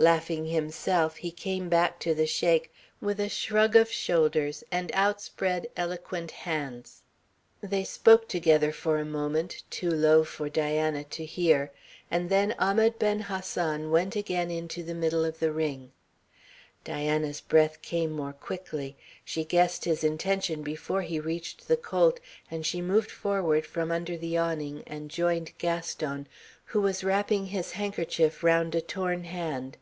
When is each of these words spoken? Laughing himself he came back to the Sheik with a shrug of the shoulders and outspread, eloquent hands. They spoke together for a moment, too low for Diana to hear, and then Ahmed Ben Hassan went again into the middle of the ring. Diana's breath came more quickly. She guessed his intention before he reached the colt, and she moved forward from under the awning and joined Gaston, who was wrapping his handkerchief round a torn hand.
Laughing 0.00 0.46
himself 0.46 1.16
he 1.16 1.30
came 1.30 1.68
back 1.68 1.98
to 2.00 2.14
the 2.14 2.24
Sheik 2.26 2.72
with 3.02 3.20
a 3.20 3.28
shrug 3.28 3.76
of 3.76 3.88
the 3.88 3.92
shoulders 3.92 4.64
and 4.72 4.90
outspread, 4.94 5.66
eloquent 5.76 6.30
hands. 6.30 7.02
They 7.60 7.84
spoke 7.84 8.26
together 8.26 8.72
for 8.72 8.98
a 8.98 9.04
moment, 9.04 9.62
too 9.68 9.90
low 9.90 10.24
for 10.24 10.48
Diana 10.48 11.04
to 11.04 11.26
hear, 11.26 11.70
and 12.10 12.30
then 12.30 12.54
Ahmed 12.58 12.98
Ben 12.98 13.20
Hassan 13.20 13.90
went 13.90 14.16
again 14.16 14.50
into 14.50 14.82
the 14.82 14.94
middle 14.94 15.22
of 15.22 15.38
the 15.38 15.52
ring. 15.52 15.92
Diana's 16.82 17.42
breath 17.42 17.82
came 17.82 18.10
more 18.10 18.32
quickly. 18.32 18.96
She 19.22 19.44
guessed 19.44 19.84
his 19.84 20.02
intention 20.02 20.62
before 20.62 21.02
he 21.02 21.20
reached 21.20 21.68
the 21.68 21.76
colt, 21.76 22.20
and 22.50 22.64
she 22.64 22.80
moved 22.80 23.10
forward 23.10 23.66
from 23.66 23.92
under 23.92 24.16
the 24.16 24.38
awning 24.38 24.82
and 24.86 25.10
joined 25.10 25.52
Gaston, 25.58 26.26
who 26.64 26.80
was 26.80 27.04
wrapping 27.04 27.48
his 27.48 27.72
handkerchief 27.72 28.42
round 28.42 28.74
a 28.74 28.80
torn 28.80 29.24
hand. 29.24 29.76